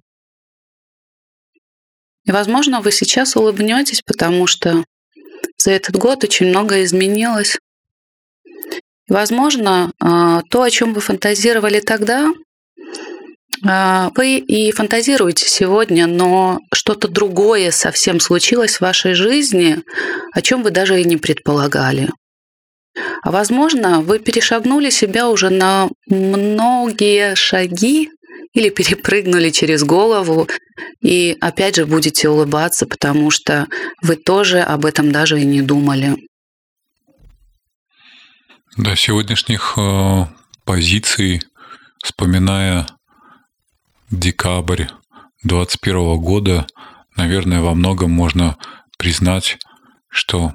[2.25, 4.83] И, возможно, вы сейчас улыбнетесь, потому что
[5.57, 7.57] за этот год очень многое изменилось.
[8.45, 12.31] И, возможно, а, то, о чем вы фантазировали тогда,
[13.63, 19.83] вы и фантазируете сегодня, но что-то другое совсем случилось в вашей жизни,
[20.33, 22.09] о чем вы даже и не предполагали.
[23.23, 28.09] А возможно, вы перешагнули себя уже на многие шаги
[28.53, 30.47] или перепрыгнули через голову
[31.01, 33.67] и опять же будете улыбаться, потому что
[34.01, 36.17] вы тоже об этом даже и не думали.
[38.77, 40.25] Да, сегодняшних э,
[40.65, 41.41] позиций,
[42.03, 42.87] вспоминая
[44.11, 44.85] декабрь
[45.43, 46.67] 2021 года,
[47.15, 48.57] наверное, во многом можно
[48.97, 49.57] признать,
[50.09, 50.53] что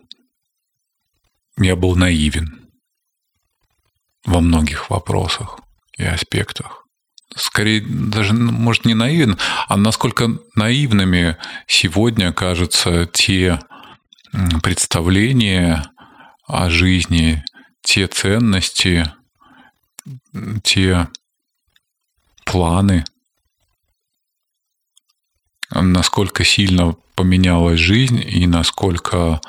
[1.59, 2.63] я был наивен.
[4.25, 5.61] во многих вопросах
[5.97, 6.85] и аспектах.
[7.37, 9.39] Скорее, даже, ну, может, не наивен,
[9.69, 11.37] а насколько наивными
[11.69, 13.61] сегодня кажутся те
[14.63, 15.91] представления
[16.47, 17.45] о жизни,
[17.83, 19.13] те ценности,
[20.65, 21.09] те
[22.45, 23.05] планы,
[25.71, 29.41] насколько сильно поменялась жизнь и насколько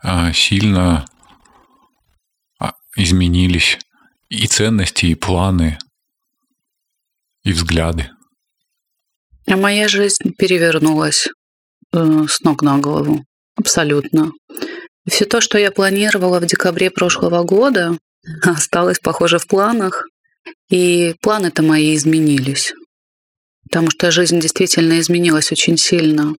[0.00, 1.04] а, сильно
[2.58, 3.78] а, изменились
[4.28, 5.78] и ценности, и планы,
[7.44, 8.10] и взгляды.
[9.46, 11.28] А моя жизнь перевернулась
[11.92, 13.24] э, с ног на голову.
[13.56, 14.32] Абсолютно.
[15.08, 17.98] Все то, что я планировала в декабре прошлого года,
[18.42, 20.06] осталось, похоже, в планах.
[20.70, 22.72] И планы-то мои изменились.
[23.72, 26.36] Потому что жизнь действительно изменилась очень сильно.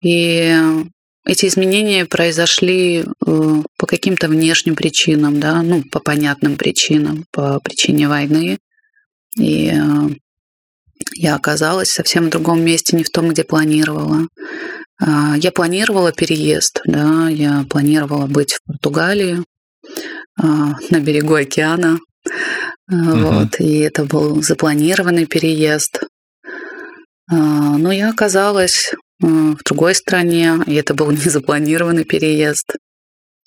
[0.00, 0.56] И
[1.24, 3.04] эти изменения произошли э,
[3.76, 8.58] по каким-то внешним причинам, да, ну, по понятным причинам, по причине войны.
[9.36, 10.14] И э,
[11.16, 14.28] я оказалась совсем в другом месте, не в том, где планировала.
[15.02, 19.42] А, я планировала переезд, да, я планировала быть в Португалии,
[20.40, 21.98] а, на берегу океана.
[22.88, 23.16] Угу.
[23.16, 26.04] Вот, и это был запланированный переезд.
[27.28, 32.76] Но я оказалась в другой стране, и это был незапланированный переезд,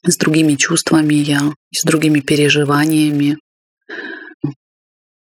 [0.06, 1.42] с другими чувствами я,
[1.76, 3.38] с другими переживаниями.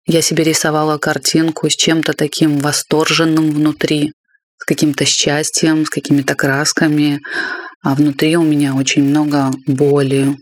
[0.06, 4.14] Я себе рисовала картинку с чем-то таким восторженным внутри,
[4.58, 7.20] с каким-то счастьем, с какими-то красками,
[7.82, 10.38] а внутри у меня очень много боли,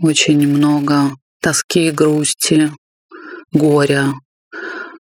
[0.00, 2.70] очень много тоски, грусти,
[3.52, 4.12] горя.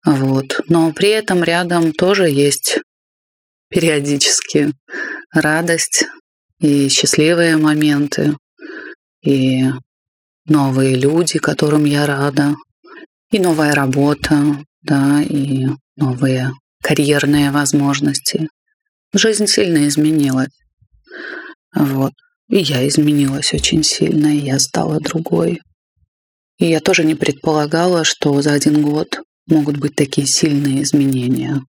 [0.04, 0.60] Вот.
[0.68, 2.80] Но при этом рядом тоже есть
[3.68, 4.72] периодически
[5.32, 6.06] радость
[6.58, 8.36] и счастливые моменты,
[9.22, 9.64] и
[10.46, 12.54] новые люди, которым я рада,
[13.30, 18.48] и новая работа, да, и новые карьерные возможности.
[19.12, 20.52] Жизнь сильно изменилась.
[21.74, 22.12] Вот.
[22.48, 25.60] И я изменилась очень сильно, и я стала другой.
[26.58, 31.62] И я тоже не предполагала, что за один год могут быть такие сильные изменения.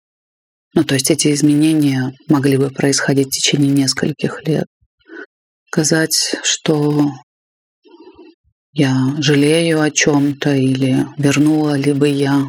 [0.75, 4.67] Ну, то есть эти изменения могли бы происходить в течение нескольких лет.
[5.67, 7.11] Сказать, что
[8.73, 12.45] я жалею о чем-то или вернула ли бы я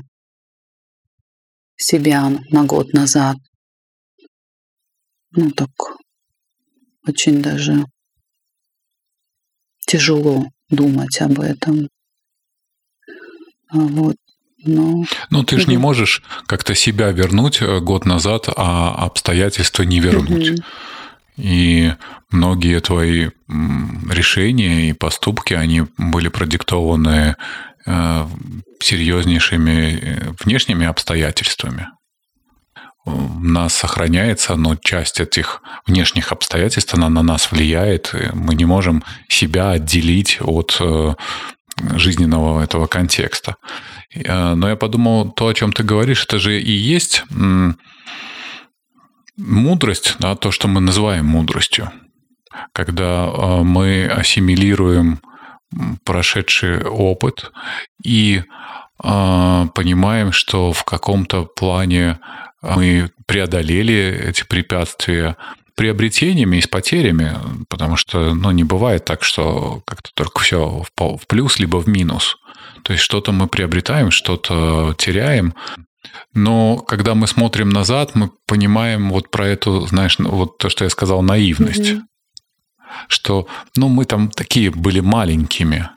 [1.77, 3.37] себя на год назад.
[5.31, 5.69] Ну так
[7.07, 7.85] очень даже
[9.87, 11.89] тяжело думать об этом.
[13.69, 14.15] А вот.
[14.63, 15.03] Но...
[15.29, 20.51] Ну, ты же не можешь как-то себя вернуть э, год назад, а обстоятельства не вернуть.
[20.51, 20.63] Угу.
[21.37, 21.93] И
[22.29, 27.35] многие твои решения и поступки, они были продиктованы
[27.85, 28.27] э,
[28.79, 31.87] серьезнейшими э, внешними обстоятельствами.
[33.03, 38.13] У нас сохраняется, но часть этих внешних обстоятельств, она на нас влияет.
[38.33, 40.79] Мы не можем себя отделить от
[41.95, 43.55] жизненного этого контекста.
[44.13, 47.23] Э, но я подумал, то, о чем ты говоришь, это же и есть
[49.37, 51.91] мудрость, да, то, что мы называем мудростью.
[52.73, 55.21] Когда э, мы ассимилируем
[56.03, 57.51] прошедший опыт
[58.03, 58.43] и
[59.03, 62.19] э, понимаем, что в каком-то плане
[62.61, 65.37] мы преодолели эти препятствия
[65.75, 67.35] приобретениями и с потерями,
[67.69, 72.37] потому что ну, не бывает так, что как-то только все в плюс либо в минус.
[72.83, 75.53] То есть что-то мы приобретаем, что-то теряем.
[76.33, 80.83] Но когда мы смотрим назад, мы понимаем вот про эту, знаешь, ну, вот то, что
[80.83, 81.91] я сказал, наивность.
[81.91, 82.01] Mm-hmm.
[83.07, 85.89] Что, ну, мы там такие были маленькими.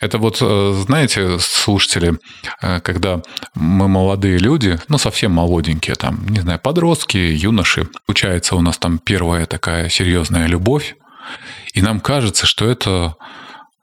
[0.00, 2.18] Это вот, э, знаете, слушатели,
[2.62, 3.22] э, когда
[3.54, 8.98] мы молодые люди, ну, совсем молоденькие, там, не знаю, подростки, юноши, получается у нас там
[8.98, 10.96] первая такая серьезная любовь,
[11.72, 13.16] и нам кажется, что это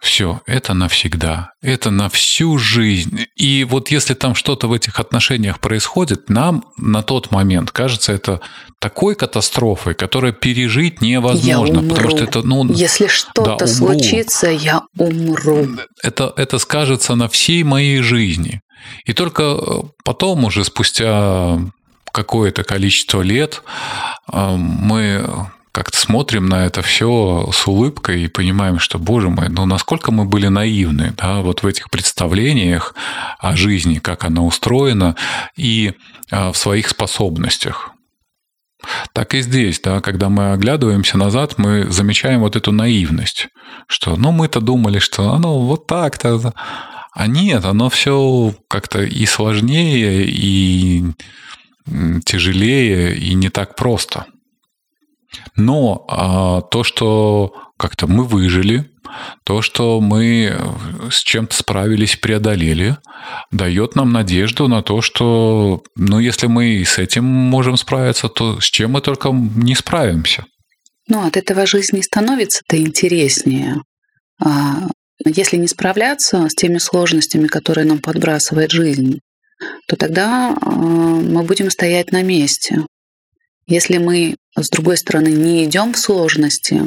[0.01, 3.27] все, это навсегда, это на всю жизнь.
[3.35, 8.41] И вот если там что-то в этих отношениях происходит, нам на тот момент кажется это
[8.79, 11.95] такой катастрофой, которая пережить невозможно, я умру.
[11.95, 15.67] потому что это, ну, если что-то да, случится, я умру.
[16.01, 18.61] Это это скажется на всей моей жизни.
[19.05, 21.59] И только э, потом уже спустя
[22.11, 23.61] какое-то количество лет
[24.33, 29.65] э, мы как-то смотрим на это все с улыбкой и понимаем, что, боже мой, ну
[29.65, 32.93] насколько мы были наивны, да, вот в этих представлениях
[33.39, 35.15] о жизни, как она устроена,
[35.55, 35.93] и
[36.29, 37.91] а, в своих способностях.
[39.13, 43.47] Так и здесь, да, когда мы оглядываемся назад, мы замечаем вот эту наивность,
[43.87, 46.53] что, ну, мы-то думали, что, ну, вот так-то,
[47.13, 51.03] А нет, оно все как-то и сложнее, и
[52.25, 54.25] тяжелее, и не так просто.
[55.55, 58.89] Но а, то, что как-то мы выжили,
[59.43, 60.57] то, что мы
[61.11, 62.97] с чем-то справились, преодолели,
[63.51, 68.65] дает нам надежду на то, что, ну, если мы с этим можем справиться, то с
[68.65, 70.45] чем мы только не справимся.
[71.07, 73.81] Ну, от этого жизнь не становится-то интереснее.
[74.39, 74.87] А
[75.25, 79.19] если не справляться с теми сложностями, которые нам подбрасывает жизнь,
[79.87, 82.85] то тогда а, мы будем стоять на месте.
[83.67, 86.83] Если мы, с другой стороны, не идем в сложности,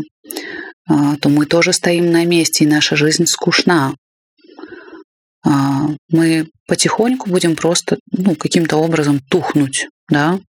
[0.86, 3.94] а, то мы тоже стоим на месте, и наша жизнь скучна.
[5.44, 10.40] А, мы потихоньку будем просто ну, каким-то образом тухнуть, да?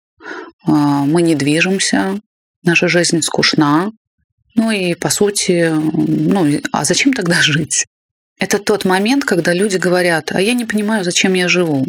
[0.66, 2.18] Мы не движемся,
[2.62, 3.90] наша жизнь скучна,
[4.54, 7.86] ну и по сути, ну а зачем тогда жить?
[8.38, 11.86] Это тот момент, когда люди говорят, а я не понимаю, зачем я живу.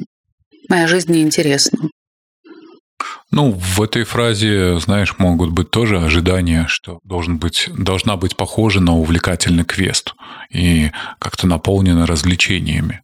[0.69, 1.89] Моя жизнь неинтересна.
[3.35, 8.79] Ну, в этой фразе, знаешь, могут быть тоже ожидания, что должен быть, должна быть похожа
[8.79, 10.15] на увлекательный квест
[10.49, 13.01] и как-то наполнена развлечениями.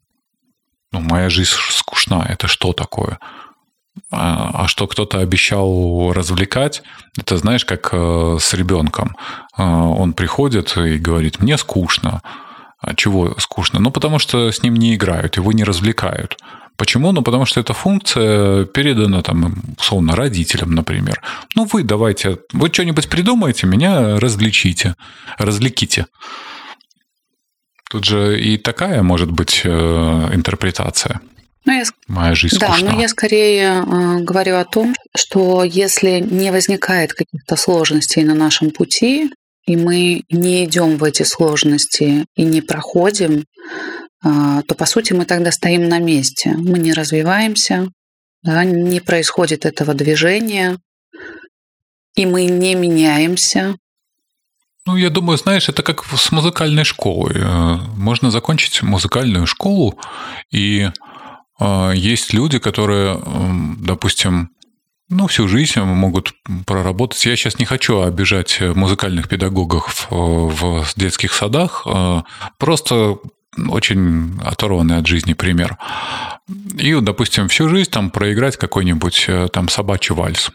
[0.93, 2.25] Ну, моя жизнь скучна.
[2.29, 3.19] Это что такое?
[4.09, 6.81] А, а что кто-то обещал развлекать,
[7.19, 9.17] это знаешь, как э, с ребенком.
[9.57, 12.21] Э, он приходит и говорит, мне скучно.
[12.79, 13.81] А чего скучно?
[13.81, 16.37] Ну, потому что с ним не играют, его не развлекают.
[16.81, 17.11] Почему?
[17.11, 21.21] Ну, потому что эта функция передана, там, условно, родителям, например.
[21.55, 24.95] Ну, вы давайте, вы что-нибудь придумаете, меня развлечите,
[25.37, 26.07] развлеките.
[27.87, 29.69] Тут же и такая может быть э,
[30.33, 31.21] интерпретация.
[31.65, 31.83] Ну, я...
[32.07, 32.93] Моя жизнь Да, скучна.
[32.93, 38.71] но я скорее э, говорю о том, что если не возникает каких-то сложностей на нашем
[38.71, 39.29] пути,
[39.67, 43.45] и мы не идем в эти сложности и не проходим,
[44.23, 46.51] то по сути мы тогда стоим на месте.
[46.57, 47.89] Мы не развиваемся,
[48.43, 50.77] да, не происходит этого движения,
[52.15, 53.75] и мы не меняемся.
[54.86, 57.36] Ну, я думаю, знаешь, это как с музыкальной школой.
[57.36, 59.99] Э, можно закончить музыкальную школу,
[60.49, 60.89] и
[61.60, 63.21] э, есть люди, которые,
[63.77, 64.49] допустим,
[65.07, 66.34] ну, всю жизнь могут
[66.65, 67.23] проработать.
[67.25, 71.84] Я сейчас не хочу обижать музыкальных педагогов в детских садах.
[71.86, 72.23] Э,
[72.57, 73.17] просто
[73.57, 75.77] очень оторванный от жизни пример.
[76.77, 80.51] И, допустим, всю жизнь там проиграть какой-нибудь э, там собачий вальс.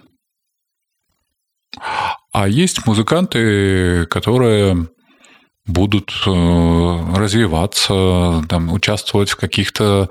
[2.32, 4.88] А есть музыканты, которые
[5.66, 10.09] будут э, развиваться, там, участвовать в каких-то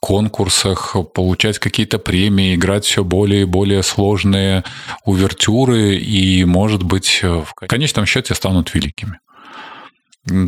[0.00, 4.64] конкурсах, получать какие-то премии, играть все более и более сложные
[5.04, 9.18] увертюры и, может быть, в конечном счете станут великими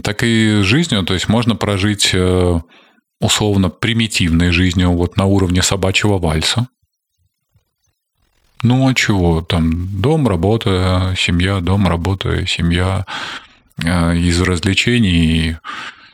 [0.03, 1.03] так и жизнью.
[1.03, 2.61] То есть можно прожить э,
[3.21, 6.69] условно примитивной жизнью вот на уровне собачьего вальса.
[8.63, 9.43] Ну а чего?
[9.43, 13.05] Там дом, работа, семья, дом, работа, семья.
[13.85, 15.57] Э, из развлечений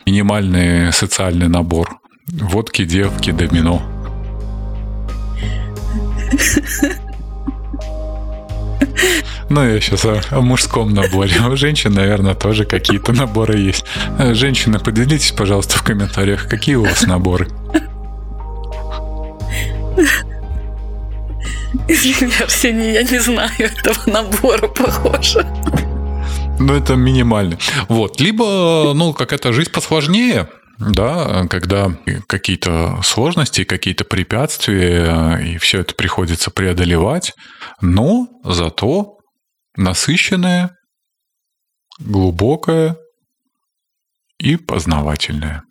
[0.06, 1.98] минимальный социальный набор.
[2.26, 3.82] Водки, девки, домино.
[9.54, 11.38] Ну, я сейчас о, о мужском наборе.
[11.46, 13.84] У женщин, наверное, тоже какие-то наборы есть.
[14.18, 17.48] Женщины, поделитесь, пожалуйста, в комментариях, какие у вас наборы.
[22.40, 25.46] Арсений, я не знаю этого набора, похоже.
[26.58, 27.58] Ну, это минимально.
[27.88, 28.20] Вот.
[28.22, 31.94] Либо, ну, какая-то жизнь посложнее, да, когда
[32.26, 37.34] какие-то сложности, какие-то препятствия, и все это приходится преодолевать,
[37.82, 39.18] но зато
[39.76, 40.76] насыщенное,
[41.98, 42.96] глубокое
[44.38, 45.62] и познавательное.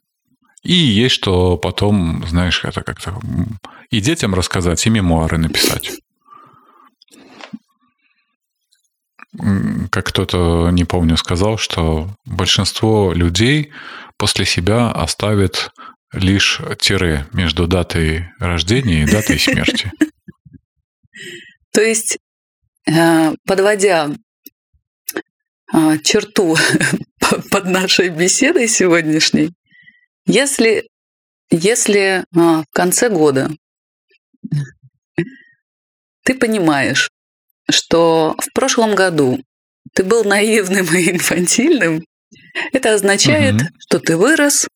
[0.63, 3.19] И есть что потом, знаешь, это как-то
[3.89, 5.91] и детям рассказать, и мемуары написать.
[9.89, 13.71] Как кто-то, не помню, сказал, что большинство людей
[14.17, 15.71] после себя оставит
[16.13, 19.91] лишь тире между датой рождения и датой смерти.
[21.71, 22.17] То есть,
[23.45, 24.11] подводя
[25.73, 26.55] э, черту
[27.51, 29.51] под нашей беседой сегодняшней,
[30.25, 30.87] если,
[31.49, 33.51] если э, в конце года
[36.23, 37.09] ты понимаешь,
[37.69, 39.43] что в прошлом году
[39.93, 42.03] ты был наивным и инфантильным,
[42.71, 43.67] это означает, угу.
[43.79, 44.67] что ты вырос,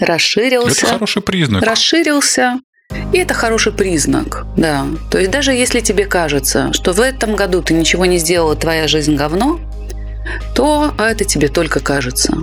[0.00, 0.86] расширился.
[0.86, 1.62] Это хороший признак.
[1.62, 2.60] Расширился.
[3.12, 4.86] И это хороший признак, да.
[5.10, 8.88] То есть даже если тебе кажется, что в этом году ты ничего не сделала, твоя
[8.88, 9.60] жизнь говно,
[10.54, 12.38] то это тебе только кажется.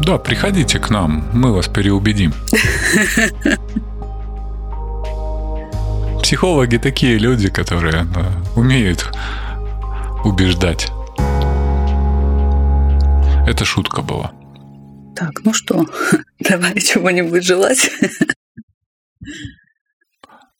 [0.00, 2.32] Да, приходите к нам, мы вас переубедим.
[6.22, 9.10] Психологи такие люди, которые да, умеют
[10.24, 10.92] убеждать.
[13.46, 14.30] Это шутка была.
[15.16, 15.84] Так, ну что,
[16.38, 17.90] давай чего-нибудь желать.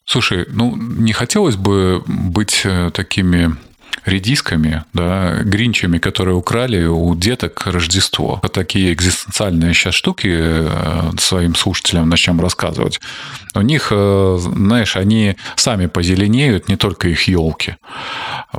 [0.04, 3.56] Слушай, ну не хотелось бы быть э, такими
[4.04, 8.40] редисками, да, гринчами, которые украли у деток Рождество.
[8.52, 13.00] Такие экзистенциальные сейчас штуки э, своим слушателям начнем рассказывать.
[13.54, 17.76] У них, э, знаешь, они сами позеленеют, не только их елки.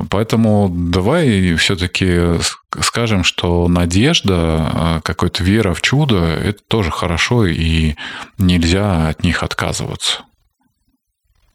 [0.08, 2.38] Поэтому давай все-таки
[2.80, 7.94] скажем, что надежда, э, какая-то вера в чудо, это тоже хорошо, и
[8.38, 10.22] нельзя от них отказываться.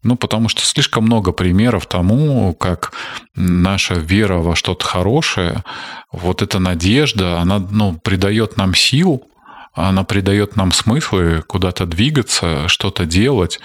[0.06, 2.92] Ну, потому что слишком много примеров тому, как
[3.34, 5.64] наша вера во что-то хорошее,
[6.12, 9.28] вот эта надежда, она ну, придает нам сил,
[9.74, 13.58] она придает нам смыслы куда-то двигаться, что-то делать,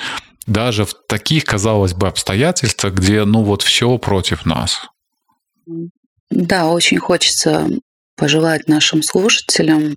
[0.47, 4.89] даже в таких, казалось бы, обстоятельствах, где, ну, вот все против нас.
[6.31, 7.67] Да, очень хочется
[8.15, 9.95] пожелать нашим слушателям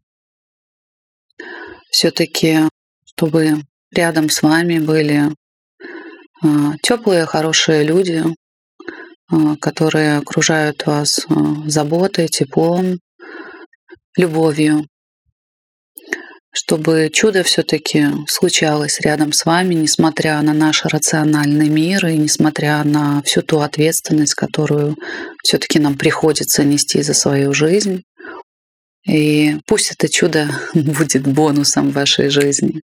[1.90, 2.68] все-таки,
[3.06, 3.62] чтобы
[3.94, 5.30] рядом с вами были
[6.82, 8.24] теплые, хорошие люди,
[9.30, 12.98] а, которые окружают вас а, заботой, теплом,
[14.16, 14.86] любовью,
[16.52, 23.22] чтобы чудо все-таки случалось рядом с вами, несмотря на наш рациональный мир и несмотря на
[23.22, 24.96] всю ту ответственность, которую
[25.42, 28.04] все-таки нам приходится нести за свою жизнь.
[29.06, 32.80] И пусть это чудо будет бонусом в вашей жизни.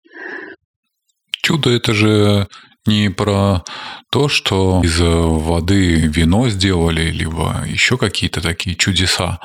[1.43, 2.49] Чудо это же
[2.89, 3.63] не про
[4.11, 9.39] то, что из воды вино сделали, либо еще какие-то такие чудеса,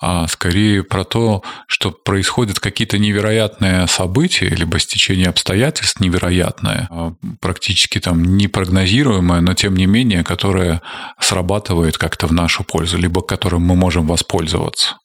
[0.00, 7.98] а скорее про то, что происходят какие-то невероятные события, либо стечение обстоятельств невероятное, а практически
[8.00, 10.80] там непрогнозируемое, но тем не менее, которое
[11.20, 14.96] срабатывает как-то в нашу пользу, либо которым мы можем воспользоваться.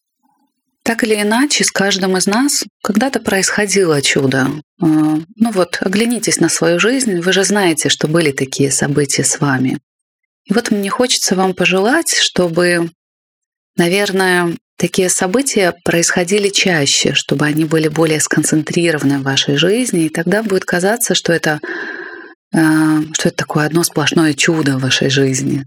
[0.90, 4.48] Так или иначе, с каждым из нас когда-то происходило чудо.
[4.82, 9.40] А, ну вот, оглянитесь на свою жизнь, вы же знаете, что были такие события с
[9.40, 9.78] вами.
[10.46, 12.90] И вот мне хочется вам пожелать, чтобы,
[13.78, 20.42] наверное, такие события происходили чаще, чтобы они были более сконцентрированы в вашей жизни, и тогда
[20.42, 21.60] будет казаться, что это,
[22.52, 25.66] а, что это такое одно сплошное чудо в вашей жизни.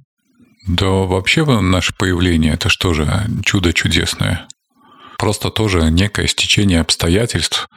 [0.66, 3.08] Да, вообще наше появление– это что же,
[3.44, 4.48] чудо чудесное?
[5.22, 7.68] Просто тоже некое стечение обстоятельств,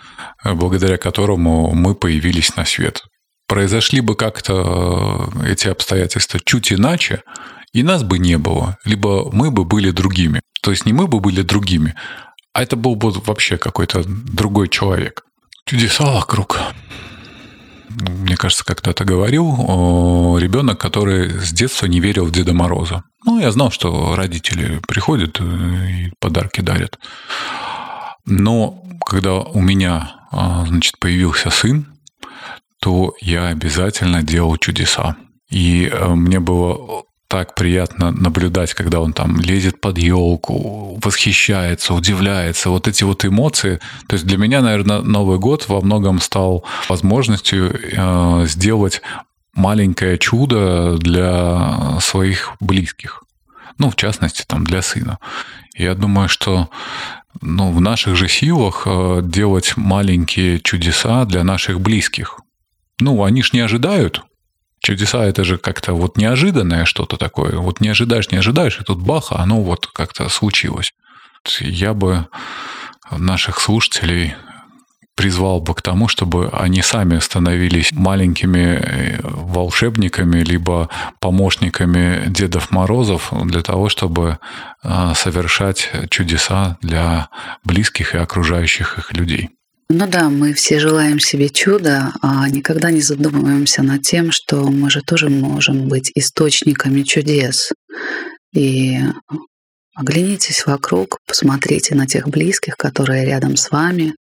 [0.44, 3.04] э, благодаря которому мы появились на свет.
[3.48, 7.22] Произошли бы как-то э, эти обстоятельства чуть иначе,
[7.72, 10.42] и нас бы не было, либо мы бы были другими.
[10.64, 11.94] То есть не мы бы были другими,
[12.54, 15.22] а это был бы вообще какой-то другой человек.
[15.68, 16.58] Чудеса вокруг
[17.90, 23.04] мне кажется, когда-то говорил, ребенок, который с детства не верил в Деда Мороза.
[23.26, 27.00] Ну, я знал, что родители приходят и подарки дарят.
[28.26, 31.88] Но когда у меня, а, значит, появился сын,
[32.82, 35.16] то я обязательно делал чудеса.
[35.50, 37.04] И э, мне было
[37.36, 42.70] так приятно наблюдать, когда он там лезет под елку, восхищается, удивляется.
[42.70, 43.82] Вот эти вот эмоции.
[44.08, 49.02] То есть для меня, наверное, Новый год во многом стал возможностью э, сделать
[49.54, 53.26] маленькое чудо для своих близких.
[53.80, 55.20] Ну, в частности, там, для сына.
[55.76, 56.70] Я думаю, что
[57.42, 62.40] ну, в наших же силах э, делать маленькие чудеса для наших близких.
[63.02, 64.24] Ну, они ж не ожидают,
[64.86, 67.58] Чудеса это же как-то вот неожиданное что-то такое.
[67.58, 70.94] Вот не ожидаешь, не ожидаешь, и тут бах, а оно вот как-то случилось.
[71.60, 72.28] Я бы
[73.10, 74.36] наших слушателей
[75.16, 83.34] призвал бы к тому, чтобы они сами становились маленькими э, волшебниками, либо помощниками Дедов Морозов
[83.44, 84.38] для того, чтобы
[84.84, 87.30] э, совершать чудеса для
[87.64, 89.55] близких и окружающих их людей.
[89.90, 94.90] Ну да, мы все желаем себе чуда, а никогда не задумываемся над тем, что мы
[94.90, 97.72] же тоже можем быть источниками чудес.
[98.52, 98.98] И
[99.96, 104.16] оглянитесь вокруг, посмотрите на тех близких, которые рядом с вами.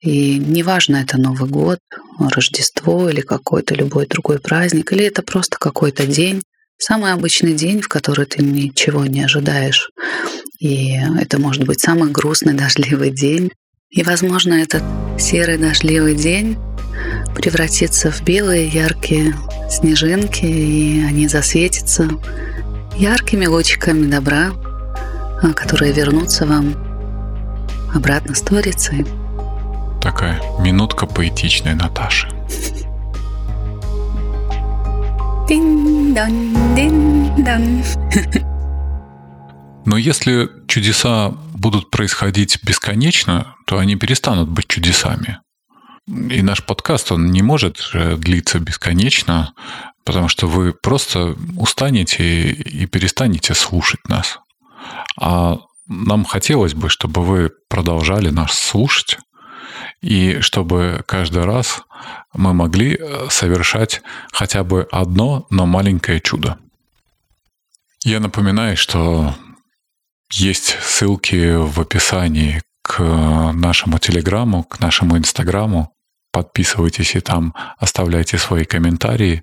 [0.00, 1.80] И неважно, это Новый год,
[2.18, 6.42] Рождество или какой-то любой другой праздник, или это просто какой-то день,
[6.78, 9.90] самый обычный день, в который ты ничего не ожидаешь.
[10.60, 13.50] И это может быть самый грустный, дождливый день,
[13.94, 14.82] и, возможно, этот
[15.18, 16.58] серый дождливый день
[17.34, 19.34] превратится в белые яркие
[19.70, 22.08] снежинки, и они засветятся
[22.96, 24.50] яркими лучиками добра,
[25.42, 26.74] а, которые вернутся вам
[27.94, 29.06] обратно с Торицей.
[30.02, 32.28] Такая минутка поэтичной Наташи.
[39.84, 45.40] Но если чудеса будут происходить бесконечно, то они перестанут быть чудесами.
[46.06, 49.54] И наш подкаст, он не может длиться бесконечно,
[50.04, 54.38] потому что вы просто устанете и перестанете слушать нас.
[55.18, 59.18] А нам хотелось бы, чтобы вы продолжали нас слушать,
[60.00, 61.82] и чтобы каждый раз
[62.34, 66.58] мы могли э, совершать хотя бы одно, но маленькое чудо.
[68.02, 69.34] Я напоминаю, что
[70.30, 73.02] есть ссылки в описании к
[73.52, 75.92] нашему телеграмму, к нашему инстаграму.
[76.32, 79.42] Подписывайтесь и там оставляйте свои комментарии.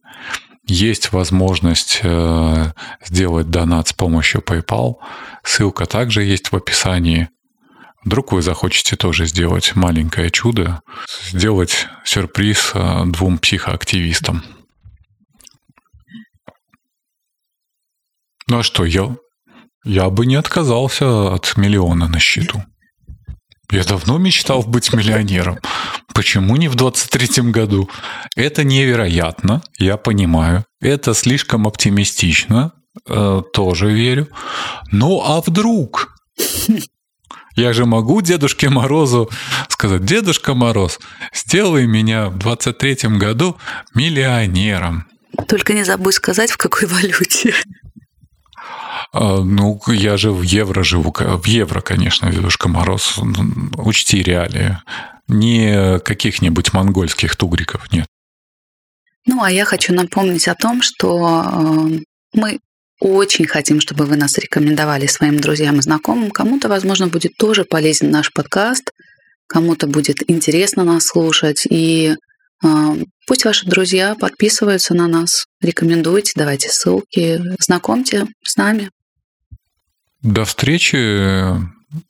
[0.67, 2.73] Есть возможность э,
[3.03, 4.95] сделать донат с помощью PayPal.
[5.43, 7.29] Ссылка также есть в описании.
[8.03, 10.81] Вдруг вы захочете тоже сделать маленькое чудо,
[11.29, 14.43] сделать сюрприз э, двум психоактивистам.
[18.47, 19.15] Ну а что, я,
[19.83, 22.63] я бы не отказался от миллиона на счету.
[23.71, 25.59] Я давно мечтал быть миллионером.
[26.13, 27.89] Почему не в 23-м году?
[28.35, 30.65] Это невероятно, я понимаю.
[30.81, 32.73] Это слишком оптимистично,
[33.07, 34.27] э, тоже верю.
[34.91, 36.15] Ну а вдруг?
[37.55, 39.29] Я же могу Дедушке Морозу
[39.69, 40.99] сказать, Дедушка Мороз,
[41.33, 43.57] сделай меня в 23-м году
[43.93, 45.07] миллионером.
[45.47, 47.53] Только не забудь сказать, в какой валюте.
[49.13, 53.19] А, ну, я же в евро живу, в евро, конечно, Дедушка Мороз.
[53.77, 54.77] Учти реалии.
[55.27, 58.07] Не каких-нибудь монгольских тугриков, нет.
[59.25, 61.99] Ну, а я хочу напомнить о том, что э,
[62.33, 62.59] мы
[62.99, 66.31] очень хотим, чтобы вы нас рекомендовали своим друзьям и знакомым.
[66.31, 68.91] Кому-то, возможно, будет тоже полезен наш подкаст,
[69.47, 71.67] кому-то будет интересно нас слушать.
[71.69, 72.15] И
[72.63, 72.67] э,
[73.27, 78.89] пусть ваши друзья подписываются на нас, рекомендуйте, давайте ссылки, знакомьте с нами.
[80.21, 80.95] До встречи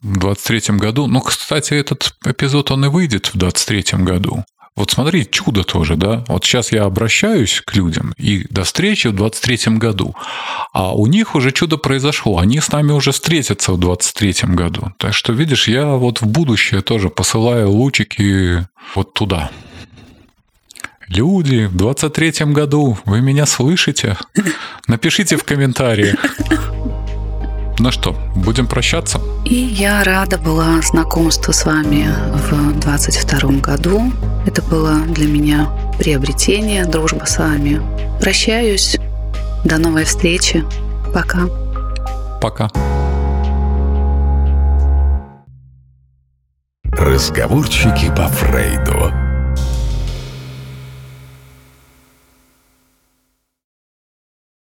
[0.02, 1.08] в 23 году.
[1.08, 4.44] Ну, кстати, этот эпизод, он и выйдет в 23 году.
[4.76, 6.24] Вот смотри, чудо тоже, да?
[6.28, 10.16] Вот сейчас я обращаюсь к людям, и до встречи в 23 году.
[10.74, 12.38] А у них уже чудо произошло.
[12.38, 14.94] Они с нами уже встретятся в 23 году.
[14.98, 19.52] Так что, видишь, я вот в будущее тоже посылаю лучики вот туда.
[21.08, 24.18] Люди, в 23 году вы меня слышите?
[24.88, 26.16] Напишите в комментариях.
[27.84, 29.20] Ну что, будем прощаться?
[29.44, 32.10] И я рада была знакомству с вами
[32.52, 34.14] в 22 году.
[34.46, 35.68] Это было для меня
[35.98, 37.82] приобретение, дружба с вами.
[38.22, 38.98] Прощаюсь.
[39.66, 40.64] До новой встречи.
[41.12, 41.48] Пока.
[42.40, 42.70] Пока.
[46.84, 49.31] Разговорчики по Фрейду.